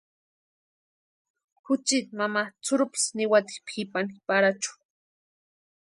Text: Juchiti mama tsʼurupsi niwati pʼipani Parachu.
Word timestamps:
Juchiti 1.63 2.15
mama 2.19 2.41
tsʼurupsi 2.63 3.07
niwati 3.15 3.55
pʼipani 3.65 4.13
Parachu. 4.27 4.71